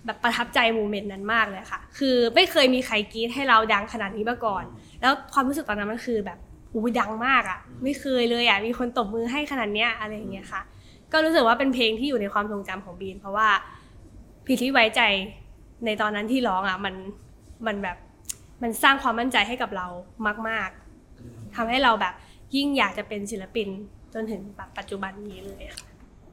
[0.05, 4.63] แบบประทับใจโมเมนต์นั้นมากเลยค่ะ คือไม่เคยมีใครกรี๊ดให้เราดังขนาดนี้มาก่อน
[5.01, 6.37] แล้วความรู้สึกตอนนั้นมันคือแบบ
[6.73, 10.61] อุ้ยดังมากอะ ไม่เคยเลยอะ มีคนตบมือให้ขนาดเนี้ยอะไรอย่างเงี้ยค่ะ
[11.11, 13.49] ก็รู้สึกว่าเป็นเพลงที่อยู่ในความทรงจำของบีน เพราะว่า
[14.43, 15.01] เพลงที่ไว้ใจ
[15.85, 16.95] ในตอนนั้นที่ร้องอะมัน
[17.67, 17.97] มันแบบ
[18.61, 19.87] มันสร้างความมั่นใจให้กับเรา
[20.49, 20.84] มาก ๆ
[21.55, 22.13] ทำให้เราแบบ
[22.55, 23.67] ยิ่งอยากจะเป็นศิลปิน
[24.13, 25.87] จนถึงแบบปัจจุบันนี้เลยค่ะ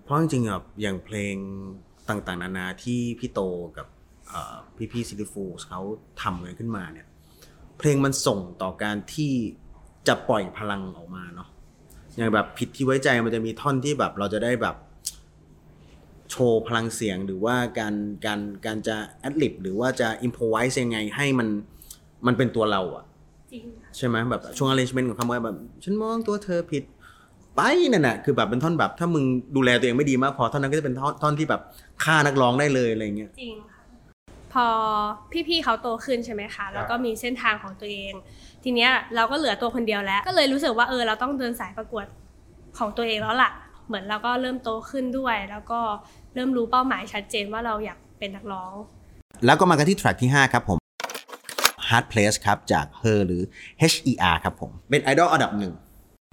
[0.05, 1.37] เพราะจริงๆแบบอย่างเพลง
[2.09, 3.41] ต่างๆ นานาที่พี่โต
[3.77, 3.87] กับ
[4.93, 5.81] พี่ๆซิลิฟูสเขา
[6.23, 7.07] ทำกันขึ้นมาเนี่ย
[7.79, 9.33] เพลงมันส่งต่อการที่
[10.09, 11.49] จะปล่อยพลังออกมาเนาะ
[12.17, 14.77] อย่างแบบผิดที่ไว้ใจมันจะมีท่อนที่แบบเราจะได้แบบ
[16.31, 17.95] โชว์พลังเสียงหรือว่าการ
[18.27, 21.49] การการจะแอดลิบหรือว่าจะอิมพอไวส์ยังไงให้มัน
[22.27, 23.05] มันเป็นตัวเราอะ
[23.53, 26.83] จริงค่ะใช่ไหมแบบช่วง arrangement ของคำว่าแบบฉันมองตัวเธอผิด
[27.57, 27.61] ไป
[27.93, 29.25] นั่นแหะคือแบบเป็นท่อนแบบถ้ามึง
[29.57, 31.61] ดูแลตัวเองไม่ดีมากพอท่อนนั้นก็จะเป็นท่อนท่อนที่แบบ
[32.05, 33.83] ฆ่านักร้องได้เลยอะไรเงี้ยจริงค่ะ
[34.53, 34.67] พอ
[35.49, 38.13] พี่ๆเขาโตขึ้นใช่ไหมคะแล้วก็มีเส้นทางของตัวเอง
[38.65, 42.07] ทีเนี้ยเราก็เหลือตัวคนเดียวแล้ว ก็เลยรู้สึกว่าเออเราต้องเดินสายประกวด
[42.79, 43.51] ของตัวเองแล้วล่ะ
[43.87, 45.81] เหมือนเราก็เริ่มโตขึ้นด้วย แล้วก็
[46.35, 48.73] เริ่มรู้เป้าหมายชัดเจนว่าเราอยากเป็นนักร้อง
[49.45, 50.82] แล้วก็มากันที่ track ที่ 5 ครับผม
[51.93, 53.43] Hard Place ครับจาก Her หรือ
[53.93, 55.73] HER ครับผม เป็นไอดอลอันดับหนึ่ง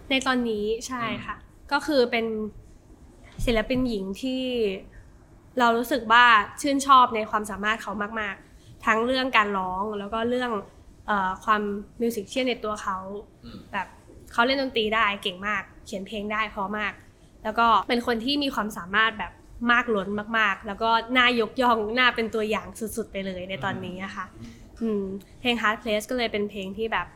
[0.10, 1.36] ในตอนนี้ใช่ค่ะ
[1.72, 2.26] ก็คือเป็น
[3.46, 4.44] ศิลปินหญิงที่
[5.60, 6.26] เรารู้สึกว่า
[6.62, 10.52] ชื่นชอบในความสามารถเขามาก ๆ ทั้งเรื่องการร้องแล้วก็เรื่อง
[11.10, 11.12] อ
[11.44, 11.62] ความ
[12.02, 12.98] musician ในตัวเขา
[13.72, 13.88] แบบ
[14.32, 16.94] เขาเล่นดนตรีได้เก่งมาก เขียนเพลงได้เพราะมาก
[17.44, 19.32] แล้วก็เป็นคนที่มีความสามารถแบบ
[19.72, 24.26] มากล้นมาก ๆ แล้วก็น่ายกย่องน่าเป็นตัวอย่างสุด ๆ ไปเลยในตอนนี้อะค่ะ
[25.40, 27.08] เพลง Hard Place ก็เลยเป็นเพลงที่แบบ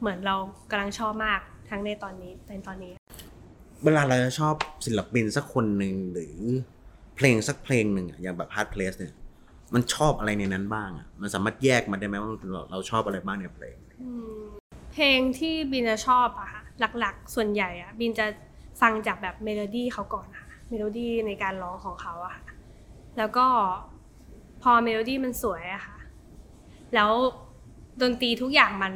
[0.00, 0.36] เหมือนเรา
[0.70, 1.40] กำลังชอบมาก
[1.70, 2.92] ทั้งในตอนนี้ในตอนนี้
[3.84, 4.54] เวลาเราจะชอบ
[4.86, 6.34] ศิลปินสักคนหนึ่งหรือ
[7.16, 9.14] เพลงสักเพลงหนึ่งอะอย่างแบบ Hard Place เนี่ย
[9.74, 14.42] มันชอบอะไรในนั้นบ้างอะมันสามารถแยกมาได้ไหมว่าเราเราชอบอะไรบ้างในเพลงอืม
[14.92, 16.62] เพลงที่บีนจะชอบอะค่ะ
[16.98, 18.26] หลักๆ ส่วนใหญ่อะบีนจะ
[18.80, 22.44] ฟังจากแบบเมโลดี้เขาก่อนค่ะเมโลดี้ในการร้องของเขาอะค่ะ
[23.18, 23.46] แล้วก็
[24.62, 25.96] พอเมโลดี้มันสวยอะค่ะ
[26.94, 27.10] แล้ว
[28.02, 28.94] ดนตรีทุกอย่างมัน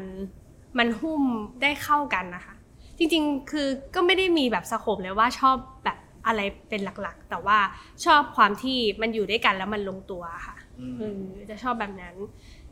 [0.78, 1.22] มันหุ้ม
[1.62, 2.54] ได้เข้ากันนะคะ
[2.98, 7.58] จริงๆ คือก็ไม่ได้มีแบบ scope เลยว่าชอบแบบอะไรเป็นหลักๆ แต่ว่า
[8.04, 10.56] ชอบความที่มันอยู่ด้วยกันแล้วมันลงตัวค่ะ
[10.98, 12.14] เออจะชอบแบบนั้น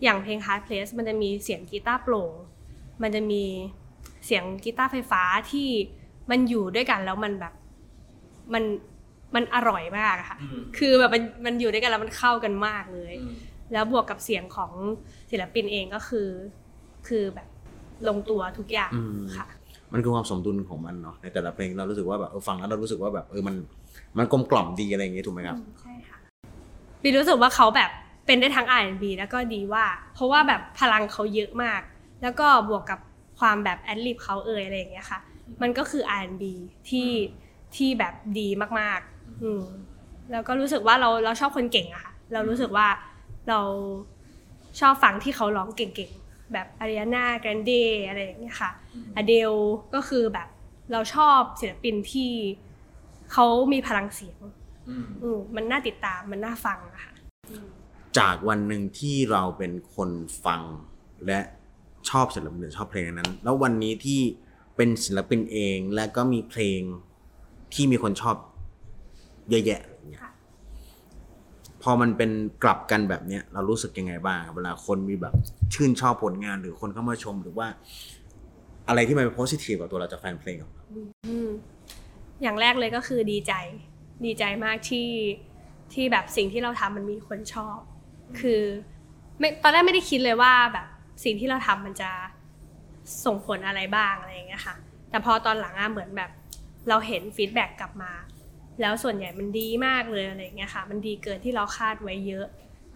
[0.02, 2.32] อย่างเพลง Hard Place มันจะมีเสียงกีตาร์โปร่ง
[3.02, 3.42] มันจะมี
[4.26, 5.68] เสียงกีตาร์ไฟฟ้าที่
[6.30, 7.54] มันอยู่ด้วยกันแล้วมันแบบ
[8.54, 8.64] มัน
[9.34, 10.38] มันอร่อยมากอะค่ะ
[10.78, 13.14] คือแบบมันมันอยู่ด้วยกันแล้วมันเข้ากันมากเลย
[13.72, 14.72] แล้วบวกกับเสียงของ
[15.30, 16.28] ศิลปินเองก็คือ
[17.08, 17.48] คือแบบ
[18.08, 19.46] ลงตัวทุกอย่างอืมค่ะ
[19.92, 23.54] มันคือความสมดุลของมันเนาะในแต่ละเพลงเรารู้สึกว่าแบบเออฟังแล้วเรารู้สึกว่าแบบเออมัน
[24.18, 26.18] มันกลมกล่อมดีอะไรอย่างเงี้ยถูกไหมครับอืมใช่ค่ะ
[27.02, 27.90] บีรู้สึกว่าเขาแบบ
[28.26, 31.80] เป็นได้ทั้ง R&B แล้วก็ดีว่า เพราะว่าแบบพลังเขาเยอะมาก
[32.22, 33.00] แล้วก็บวกกับ
[33.38, 35.18] ความแบบแอดลิบเขาเอ่ยอะไรอย่างเงี้ยค่ะ
[35.62, 36.44] มันก็คือ R&B
[36.88, 37.10] ที่
[37.76, 38.48] ที่แบบดี
[38.80, 39.62] มากๆ อืม
[40.32, 42.86] แล้วก็รู้สึกว่าเราเราชอบคนเก่งอะค่ะ เรารู้สึกว่า
[43.48, 43.60] เรา
[44.80, 47.72] ชอบฟังที่เขาร้องเก่งๆ แบบอาริ a นาแกรนเด
[48.08, 48.70] อะไรอย่างเงี้ยค่ะ
[49.16, 49.52] อเดล
[49.94, 50.48] ก็คือแบบ
[50.92, 52.30] เราชอบศิลปินที่
[53.32, 54.38] เขามีพลังเสียง
[55.22, 57.12] อืมมันน่าติดตามมันน่าฟังอะค่ะ
[58.18, 60.10] จากวันหนึ่งที่เราเป็นคน
[60.44, 60.62] ฟัง
[61.26, 61.40] และ
[62.10, 64.20] ชอบศิลปินหรือชอบเพลงนั้น แล้ววันนี้ที่
[64.76, 66.80] เป็นศิลปินเองและก็มีเพลง
[67.74, 68.36] ที่มีคนชอบ
[69.50, 70.32] เยอะแยะอะไรเงี้ย ค่ะ
[71.82, 72.30] พอมันเป็น
[72.62, 75.34] กลับกันแบบเนี้ยเรารู้สึกยังไงบ้างเวลาคนมีแบบ
[75.74, 77.66] ชื่นชอบผลงานหรือคนเข้ามาชมหรือว่า
[78.88, 80.84] อะไรที่มันเป็นโพสิทีฟกับตัวเราจากแฟนเพลงของเรา
[82.42, 83.52] อย่างแรกเลยก็คือดีใจ
[84.24, 85.08] ดีใจมากที่
[85.92, 87.78] ที่แบบสิ่งที่เราทำมันมีคนชอบ
[88.40, 88.60] คือ
[89.38, 90.86] ไม่ตอนแรกไม่ได้คิดเลยว่าแบบ
[91.24, 92.10] สิ่งที่เราทำมันจะ
[93.24, 94.76] ส่งผลอะไรบ้างอะไรอย่างเงี้ยค่ะ
[95.10, 96.30] แต่พอตอนหลังอะเหมือนแบบ
[96.88, 98.12] เราเห็นฟีดแบ็กกลับมา
[98.82, 102.46] แล้วส่วนใหญ่มันดีมากเลยอะไรเงี้ยค่ะ มันดีเกินที่เราคาดไว้เยอะ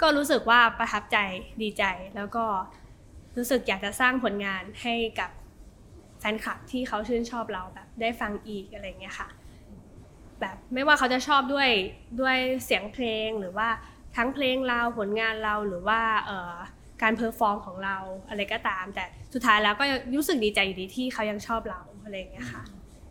[0.00, 1.18] ก็รู้สึกว่าประทับใจ
[1.62, 1.84] ดีใจ
[2.16, 2.44] แล้วก็
[3.36, 5.30] รู้สึกอยากจะสร้างผลงานให้กับ
[6.20, 9.28] แฟนคลับที่เขาชื่นชอบเราแบบได้ฟังอีกอะไรเงี้ยค่ะ
[10.40, 11.68] แบบไม่ว่าเขาจะชอบด้วย
[12.20, 13.68] ด้วยเสียงเพลงหรือว่า
[14.16, 16.00] ทั้งเพลงเราผลงานเราหรือว่า
[17.02, 17.96] การ perform ของเรา
[18.28, 22.62] อะไรก็ตาม แต่สุดท้ายแล้วก็รู้สึกดีใจอยู่ดีที่เขายังชอบเราอะไรเงี้ยค่ะ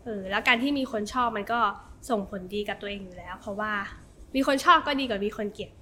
[0.04, 1.60] เออแล้วการที่มีคนชอบมันก็
[2.10, 3.72] ส่งผลดีกับตัวเองอยู่แล้ว เพราะว่า
[4.34, 5.72] มีคนชอบก็ดีกว่ามีคนเกลียด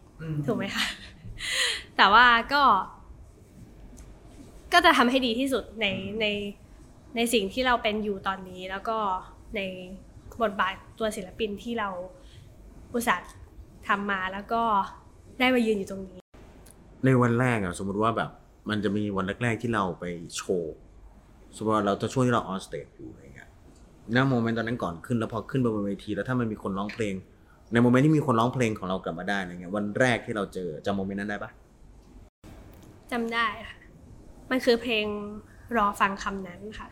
[0.47, 0.87] ถูกไหมคะ
[1.97, 2.63] แต่ว่าก็
[4.73, 5.87] ก็จะทำให้ดีที่สุดใน
[6.21, 6.27] ใน
[7.17, 8.99] ในสิ่งที่เราเป็นอยู่ตอนนี้ แล้วก็
[9.57, 9.61] ใน
[10.43, 11.89] บทบาทตัวศิลปินที่เรา
[12.93, 13.31] อุตส่าห์
[13.89, 14.63] ทำมาแล้วก็
[15.39, 16.21] ได้มายืนอยู่ตรงนี้
[17.05, 18.31] ในวันแรกอะสมมติว่าแบบ
[18.69, 20.05] มันจะมีวันแรกๆที่เราไป
[20.37, 20.75] โชว์
[21.57, 23.24] สมมติว่าเราจะช่วงที่เรา on stage อยู่อะไรเงี้ย
[24.17, 27.15] ณ moment ตอนนั้นก่อนขึ้นแล้วพอขึ้นไปบนเวที แล้วถ้ามันมีคนร้องเพลง
[27.73, 31.51] ใน moment ที่มีคนร้องเพลงของเรากลับมาได้อะไรเงี้ยวันแรกที่เราเจอจำ moment นั้นได้ปะ
[33.13, 33.79] จำได้ค่ะ
[34.51, 35.07] มันคือเพลง
[35.77, 36.89] รอฟังคำนั้นค่ะ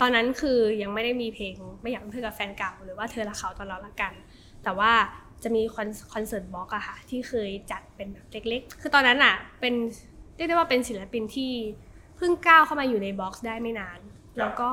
[0.00, 4.12] ตอนนั้นคือยังไม่ได้มีเพลงไม่อยากเป็นเพื่อนกับแฟนเก่าหรือว่าเธอละเขาตอนเราละกัน
[4.64, 4.92] แต่ว่า
[5.42, 9.74] จะมีคอนคอนเสิร์ตบล็อกอะค่ะ ที่เคยจัดเป็นแบบเล็กๆ คือตอนนั้นอะเป็น
[10.36, 11.52] เรียกได้ว่าเป็นศิลปินที่
[12.16, 14.00] เพิ่งก้าวเข้ามาอยู่ในบ็อกซ์ได้ไม่นาน
[14.38, 14.70] แล้วก็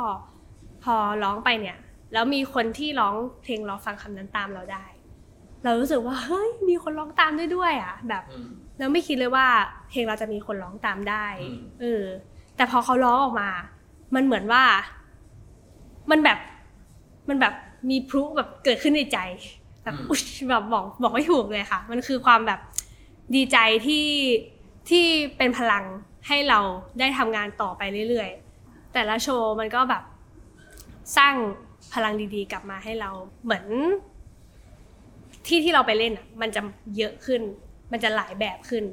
[0.83, 1.77] พอร้องไปเนี่ย
[2.13, 4.85] แล้วมีคนที่ร้องเพลงรอฟังคำนั้นตามเราได้
[5.63, 8.23] เรารู้สึกว่าเฮ้ยมีคนร้องตามด้วยด้วยอะแบบ
[8.77, 9.47] แล้วไม่คิดเลยว่า
[9.89, 12.03] เพลงเราจะมีคนร้องตามได้อืมเออ
[12.55, 13.49] แต่พอเขาร้องออกมา
[14.15, 14.63] มันเหมือนว่า
[16.11, 16.39] มันแบบ
[17.29, 17.53] มันแบบ
[17.89, 19.17] มีพลุแบบเกิดขึ้นในใจ
[19.83, 22.59] แบบอุ๊ยแบบบอกบอกไม่ถูกเลยค่ะ มันคือความแบบ
[23.35, 24.07] ดีใจที่
[24.89, 25.05] ที่
[25.37, 25.83] เป็นพลัง
[26.27, 26.59] ให้เรา
[26.99, 30.03] ได้ทำงานต่อไปเรื่อยๆ แต่ละโชว์มันก็แบบ
[31.17, 31.35] สร้าง
[31.93, 33.09] พลังดีๆ กลับมาให้เรา
[33.43, 33.65] เหมือน
[35.47, 36.61] ที่ที่เราไปเล่นอะ มันจะ
[36.97, 37.41] เยอะขึ้น
[37.91, 38.83] มันจะหลายแบบขึ้น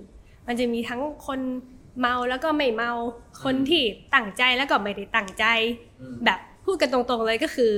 [0.46, 1.40] มันจะมีทั้งคน
[2.00, 2.92] เมาแล้วก็ไม่เมา
[3.44, 3.82] คนที่
[4.14, 5.44] ตั้งใจแล้วก็ไม่ได้ตั้งใจ
[6.24, 7.72] แบบพูดกันตรงๆเลยก็คือ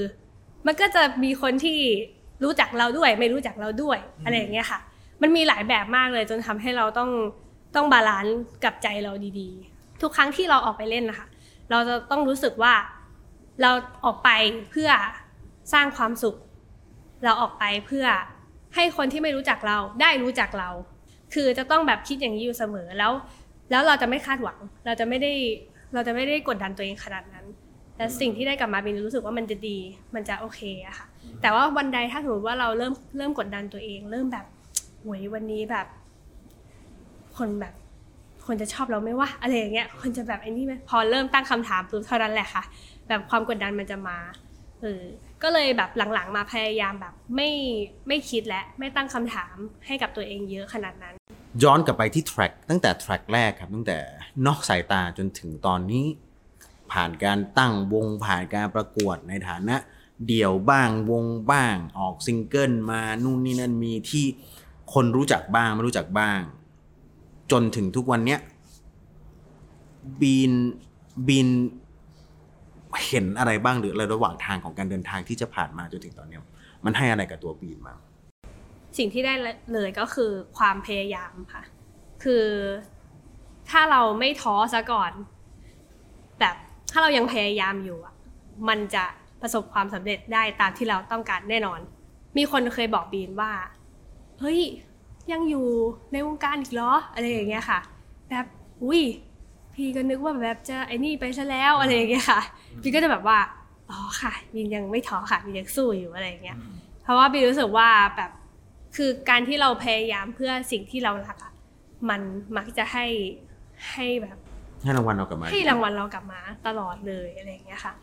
[0.67, 1.79] มันก็จะมีคนที่
[2.45, 4.81] รู้จักเราด้วย ไม่รู้จักเราด้วยอะไรอย่างเงี้ยค่ะ
[5.23, 7.11] มันมีหลายแบบมากเลยจนทำให้เราต้อง
[7.77, 11.27] ต้อง balance กับใจเราดีๆ ทุกครั้งที่เราออกไปเล่นนะคะ
[11.71, 12.73] เราจะต้องรู้สึกว่า
[13.63, 13.71] เรา
[14.05, 14.31] ออกไป
[14.71, 14.91] เพื่อ
[15.73, 16.37] สร้างความสุข
[17.25, 18.07] เราออกไปเพื่อ
[18.75, 20.71] ให้คนที่ไม่รู้จักเราได้รู้จักเรา
[21.35, 23.13] คือจะต้องแบบคิดอย่างนี้อยู่เสมอแล้ว
[23.71, 25.33] แล้วเราจะไม่คาดหวัง เราจะไม่ได้
[25.95, 27.47] เราจะไม่ได้กดดันตัวเองขนาดนั้น
[27.97, 29.79] แต่สิ่งที่ได้กลับมาบินรู้สึกว่ามันจะดี
[30.15, 31.07] มันจะโอเคอะค่ะ
[31.41, 34.47] แต่ว่าวันใดถ้าสมมติว่าเราเริ่มเริ่มกดดันตัวเอง เริ่มแบบ
[35.01, 35.87] โหยวันนี้แบบ
[37.37, 37.75] คนแบบ
[38.47, 42.63] คนจะชอบเราไหมว่าอะไรอย่างเงี้ยคนจะแบบไอ้นี่ไหมพอเริ่มตั้งคำถามปุ๊บเท่านั้นแหละค่ะ
[43.09, 44.19] แบบความกดดันมันจะมา
[44.83, 45.03] เออ
[45.43, 47.51] ก็เลยแบบหลังๆมาพยายามแบบไม่
[48.09, 49.55] ไม่คิดและไม่ตั้งคำถาม
[49.87, 51.15] ให้กับตัวเองเยอะขนาดนั้น
[51.63, 53.99] ย้อนกลับไปที่แทร็กตั้งแต่แทร็กแรกครับ ตั้งแต่
[54.47, 56.05] นอกสายตาจนถึงตอนนี้
[56.93, 59.77] ผ่านการตั้งวงผ่านการประกวดในฐานะ
[60.27, 64.25] เดี่ยวบ้างวงบ้างออกซิงเกิลมานู่นนี่นั่นมีที่
[64.95, 66.41] คนรู้จักบ้างไม่รู้จักบ้าง
[67.53, 68.41] จนถึงทุกวันเนี้ย
[70.21, 70.53] บีน
[71.27, 71.49] บีน
[73.09, 76.39] เห็นอะไรบ้างหรืออะไรระหว่างทางของการเดินทางที่จะผ่านมาจนถึงตอนนี้
[76.85, 77.99] มันให้อะไรกับตัวบีนบ้าง
[78.99, 79.35] สิ่งที่ได้
[79.73, 81.63] เลยก็คือความพยายามค่ะ
[82.23, 82.45] คือ
[83.71, 85.13] ถ้าเราไม่ท้อซะก่อน
[86.41, 86.57] แบบ
[86.91, 88.15] ถ้าเรายังพยายามอยู่อะ
[88.69, 89.05] มันจะ
[89.41, 91.81] ประสบความสำเร็จได้ตามที่เราต้องการแน่นอน
[92.37, 93.53] มีคนเคยบอกบีนว่า
[94.41, 94.61] เฮ้ย
[95.33, 95.67] ยังอยู่
[96.13, 97.81] ในวงการอีกเหรออะไรอย่างเงี้ยค่ะ
[98.31, 98.47] แบบ
[98.85, 99.03] อุ้ย
[99.75, 102.41] พี่ก็นึกว่าแบบจะไอ้นี่ไปซะแล้วอะไรอย่างเงี้ยค่ะ
[102.83, 103.39] พี่ก็จะแบบว่า
[103.91, 106.59] อ๋อค่ะบีนยังไม่ท้อค่ะบีนยังสู้อยู่อะไรอย่างเงี้ย
[107.03, 108.31] เพราะว่าบีรู้สึกว่าแบบ
[108.97, 111.53] คือการที่เราพยายามเพื่อสิ่งที่เรารักอะ
[112.09, 112.21] มัน
[112.57, 113.07] มักจะให้
[113.93, 114.39] ให้แบบ
[114.83, 117.95] ให้รางวัลเรากลับมาให้รางวัลเรากลับมาตลอดเลยอะไรอย่างเงี้ยค่ะ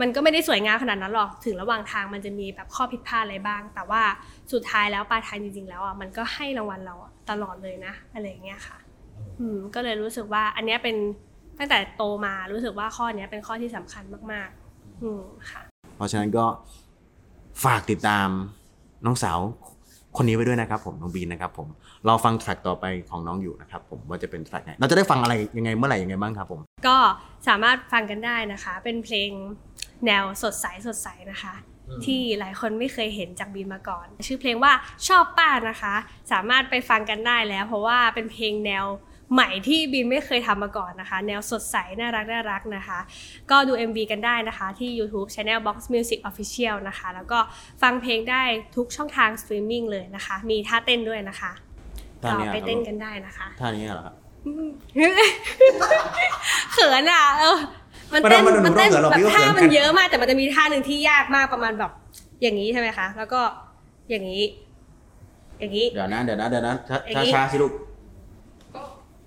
[0.00, 4.02] มันก็ไม่ได้สวยงามขนาดนั้นหรอก ถึงระหว่างทางมันจะมีแบบข้อผิดพลาดอะไรบ้าง แต่ว่า
[4.52, 8.78] สุดท้ายแล้วปลายทางจริงๆ แล้วอะมันก็ให้รางวัลเราอะตลอดเลยนะอะไรอย่างเงี้ยค่ะ
[9.40, 10.96] อืมก็เลยรู้สึกว่าอันเนี้ยเป็น
[11.58, 15.62] ตั้งแต่โตมารู้สึกว่าข้อเนี้ยเป็นข้อที่สำคัญมากๆ อืมค่ะ
[15.96, 16.44] เพราะฉะนั้นก็
[17.64, 18.28] ฝากติดตาม
[19.06, 19.38] น้องสาว
[20.16, 21.68] คนนี้ไว้ด้วยนะครับผมน้องบีนนะครับผม
[22.06, 26.96] เราฟังแทร็กต่อไปของน้องอยู่นะครับผมว่าจะเป็นแทร็กไหนเราจะได้ฟังอะไรยังไงเมื่อไหร่ยังไงบ้างครับผม ก็
[27.48, 29.30] สามารถฟังกันได้นะคะ เป็นเพลง
[30.06, 31.54] แนวสดใสสดใสนะคะ
[32.04, 34.72] ที่หลายคนไม่เคยเห็นจากบีนมาก่อน ชื่อเพลงว่า
[35.08, 35.94] ชอบปะนะคะ
[36.32, 38.86] สามารถไปฟังกันได้แล้ว เพราะว่าเป็นเพลงแนว
[39.32, 42.98] ใหม่ที่บีนไม่เคยทำมาก่อนนะคะ แนวสดใส น่ารักน่ารักนะคะ
[43.50, 47.38] ก็ดู MV กันได้นะคะที่ YouTube Channel Box Music Official นะคะ แล้วก็
[47.82, 48.42] ฟังเพลงได้
[48.76, 51.52] ทุกช่องทางสตรีมมิ่งเลยนะคะ มีท่าเต้นด้วยนะคะ
[52.22, 54.14] ท่าก็นี้ไปเต้นกันได้นะคะท่านี้เหรอครับ
[56.72, 57.58] เขินอะเออ
[58.14, 61.90] มันไม่ต้เต้อนงไม่ต้องมันเต้นไม่ต้องเขินหรอกแบบพี่ก็ท่าเขินมันเยอะมากแต่มันจะมีท่าหนึ่งที่ยากมากประมาณแบบ
[62.42, 63.40] อย่างนี้ใช่ไหมคะ แล้วก็
[64.10, 64.44] อย่างนี้
[65.58, 67.72] อย่างนี้ เดี๋ยวนะเดี๋ยวนะเดี๋ยวนะช้าอย่างนี้ช้าสิลูก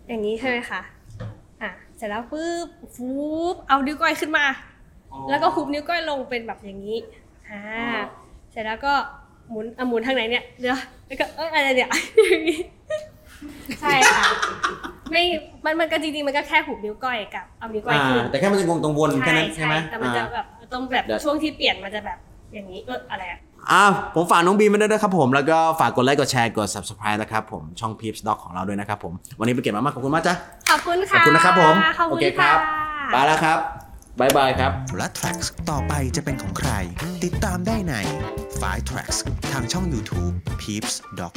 [0.07, 0.81] อย่างนี้ใช่ไหมคะ
[1.61, 3.09] อะเสร็จแล้วปุ๊บฟู
[3.53, 4.45] บเอานิ้วก้อยขึ้นมา
[5.29, 6.97] แล้วก็หุบนิ้วก้อยลงเป็นแบบอย่างนี้
[7.51, 7.61] อ่า
[8.51, 8.93] เสร็จแล้วก็
[9.49, 12.59] หมุนอะหมุนทางไหนเนี่ยเดี๋ยวแล้วก็เอ้ยอะไรเนี่ยอย่างนี้
[13.81, 14.23] ใช่ค่ะ
[15.11, 15.23] ไม่
[15.65, 22.17] มันมันก็จริงๆมันก็แค่หุบนิ้วก้อยกับเอานิ้วก้อยอ่าขึ้นแต่แค่มันจะงงตรงวนแค่ใช่นั้นใช่ใช่ไหมแต่มันจะอ่าแบบต้องแบบเดี๋ยวช่วงที่เปลี่ยนมันจะแบบ
[22.53, 23.39] อย่างนี้เอออะไรอะ
[23.71, 23.83] อ่า
[24.15, 30.35] ผมฝากน้องบีมไปด้วยนะครับผม แล้วก็ฝากกดไลค์กดแชร์กด subscribe นะครับผมช่อง Peeps Doc ของเราด้วยนะครับผมวันนี้เป็นเกียรติมากๆขอบคุณมากจ้ะ
[30.69, 32.57] ขอบคุณค่ะขอบคุณนะครับผมขอบโอคุณเคครัค่ะบ
[33.11, 33.59] ไปแล้วครับ
[34.19, 36.71] บายบายครับ และ Tracks ต่อไปจะเป็นของใคร
[37.23, 37.93] ติดตามได้ใน
[38.61, 39.17] f i Tracks
[39.51, 41.35] ทางช่อง YouTube Peeps Doc